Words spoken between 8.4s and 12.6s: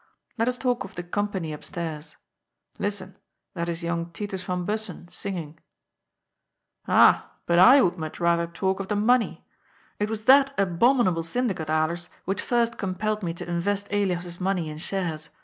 talk of the money. It was that abominable syndicate, Alers, which